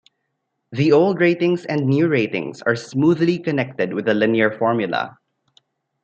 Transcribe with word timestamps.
The 0.71 0.93
old 0.93 1.19
ratings 1.21 1.63
and 1.65 1.85
new 1.85 2.07
ratings 2.07 2.63
are 2.63 2.75
smoothly 2.75 3.37
connected 3.37 3.93
with 3.93 4.07
a 4.09 4.15
linear 4.15 4.49
formula. 4.49 5.19